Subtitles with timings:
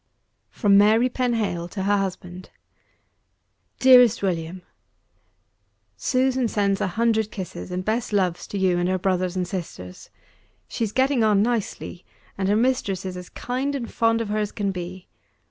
[0.49, 2.49] FROM MARY PENHALE TO HER HUSBAND
[3.77, 4.63] DEAREST WILLIAM,
[5.95, 10.09] Susan sends a hundred kisses, and best loves to you and her brothers and sisters.
[10.67, 12.03] She's getting on nicely;
[12.35, 15.07] and her mistress is as kind and fond of her as can be.